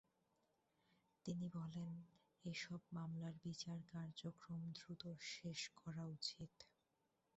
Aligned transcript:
তিনি 1.25 1.47
বলেন, 1.57 1.91
এসব 2.45 2.79
মামলার 2.93 3.35
বিচার 3.45 3.77
কার্যক্রম 3.91 4.61
দ্রুত 4.77 5.03
শেষ 5.31 5.39
শেষ 5.39 5.59
করা 5.79 6.03
উচিত। 6.15 6.51